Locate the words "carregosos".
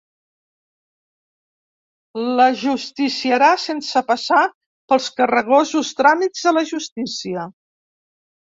5.21-5.93